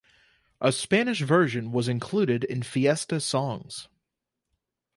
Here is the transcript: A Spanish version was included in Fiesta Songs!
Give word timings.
A 0.59 0.71
Spanish 0.71 1.21
version 1.21 1.71
was 1.71 1.87
included 1.87 2.43
in 2.45 2.63
Fiesta 2.63 3.19
Songs! 3.19 3.87